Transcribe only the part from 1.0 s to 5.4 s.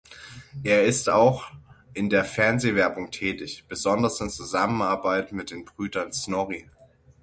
auch in der Fernsehwerbung tätig, besonders in Zusammenarbeit